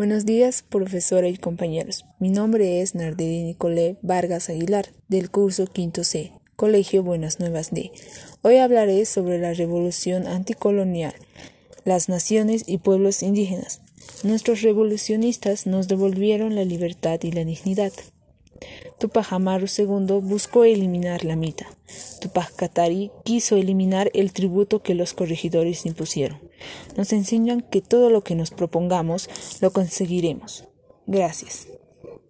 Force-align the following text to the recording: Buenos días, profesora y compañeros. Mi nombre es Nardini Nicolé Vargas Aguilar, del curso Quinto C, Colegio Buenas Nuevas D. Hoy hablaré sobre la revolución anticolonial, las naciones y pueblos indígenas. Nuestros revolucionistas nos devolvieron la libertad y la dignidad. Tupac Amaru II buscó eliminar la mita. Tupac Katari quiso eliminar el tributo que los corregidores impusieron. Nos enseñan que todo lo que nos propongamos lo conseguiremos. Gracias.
Buenos 0.00 0.24
días, 0.24 0.64
profesora 0.66 1.28
y 1.28 1.36
compañeros. 1.36 2.06
Mi 2.20 2.30
nombre 2.30 2.80
es 2.80 2.94
Nardini 2.94 3.42
Nicolé 3.42 3.98
Vargas 4.00 4.48
Aguilar, 4.48 4.86
del 5.08 5.30
curso 5.30 5.66
Quinto 5.66 6.04
C, 6.04 6.32
Colegio 6.56 7.02
Buenas 7.02 7.38
Nuevas 7.38 7.70
D. 7.70 7.92
Hoy 8.40 8.56
hablaré 8.56 9.04
sobre 9.04 9.38
la 9.38 9.52
revolución 9.52 10.26
anticolonial, 10.26 11.12
las 11.84 12.08
naciones 12.08 12.64
y 12.66 12.78
pueblos 12.78 13.22
indígenas. 13.22 13.82
Nuestros 14.22 14.62
revolucionistas 14.62 15.66
nos 15.66 15.86
devolvieron 15.86 16.54
la 16.54 16.64
libertad 16.64 17.20
y 17.22 17.32
la 17.32 17.44
dignidad. 17.44 17.92
Tupac 18.98 19.32
Amaru 19.32 19.66
II 19.66 20.20
buscó 20.20 20.64
eliminar 20.64 21.24
la 21.24 21.36
mita. 21.36 21.66
Tupac 22.20 22.54
Katari 22.54 23.10
quiso 23.24 23.56
eliminar 23.56 24.10
el 24.14 24.32
tributo 24.32 24.82
que 24.82 24.94
los 24.94 25.14
corregidores 25.14 25.86
impusieron. 25.86 26.38
Nos 26.96 27.12
enseñan 27.12 27.62
que 27.62 27.80
todo 27.80 28.10
lo 28.10 28.22
que 28.22 28.34
nos 28.34 28.50
propongamos 28.50 29.30
lo 29.60 29.72
conseguiremos. 29.72 30.64
Gracias. 31.06 31.66